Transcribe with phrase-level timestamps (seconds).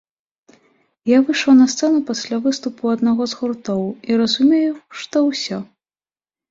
[1.09, 4.73] Я выйшаў на сцэну пасля выступу аднаго з гуртоў і разумею,
[5.05, 5.57] што ўсё!